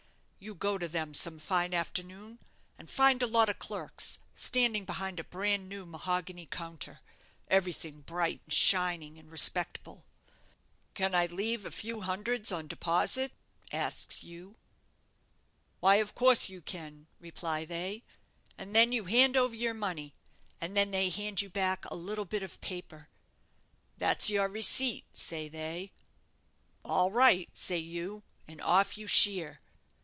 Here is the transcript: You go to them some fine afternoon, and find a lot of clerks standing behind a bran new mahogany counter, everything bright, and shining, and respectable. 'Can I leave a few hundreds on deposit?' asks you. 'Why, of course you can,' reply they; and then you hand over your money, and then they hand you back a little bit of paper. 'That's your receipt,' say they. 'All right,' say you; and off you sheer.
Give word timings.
You 0.43 0.55
go 0.55 0.79
to 0.79 0.87
them 0.87 1.13
some 1.13 1.37
fine 1.37 1.71
afternoon, 1.71 2.39
and 2.75 2.89
find 2.89 3.21
a 3.21 3.27
lot 3.27 3.47
of 3.47 3.59
clerks 3.59 4.17
standing 4.33 4.85
behind 4.85 5.19
a 5.19 5.23
bran 5.23 5.67
new 5.69 5.85
mahogany 5.85 6.47
counter, 6.47 6.99
everything 7.47 8.01
bright, 8.01 8.41
and 8.45 8.51
shining, 8.51 9.19
and 9.19 9.31
respectable. 9.31 10.03
'Can 10.95 11.13
I 11.13 11.27
leave 11.27 11.63
a 11.63 11.69
few 11.69 12.01
hundreds 12.01 12.51
on 12.51 12.65
deposit?' 12.67 13.33
asks 13.71 14.23
you. 14.23 14.55
'Why, 15.79 15.97
of 15.97 16.15
course 16.15 16.49
you 16.49 16.63
can,' 16.63 17.05
reply 17.19 17.63
they; 17.63 18.01
and 18.57 18.75
then 18.75 18.91
you 18.91 19.05
hand 19.05 19.37
over 19.37 19.53
your 19.53 19.75
money, 19.75 20.15
and 20.59 20.75
then 20.75 20.89
they 20.89 21.11
hand 21.11 21.43
you 21.43 21.49
back 21.51 21.85
a 21.85 21.95
little 21.95 22.25
bit 22.25 22.41
of 22.41 22.59
paper. 22.61 23.09
'That's 23.99 24.31
your 24.31 24.47
receipt,' 24.47 25.05
say 25.15 25.49
they. 25.49 25.91
'All 26.83 27.11
right,' 27.11 27.55
say 27.55 27.77
you; 27.77 28.23
and 28.47 28.59
off 28.61 28.97
you 28.97 29.05
sheer. 29.05 29.59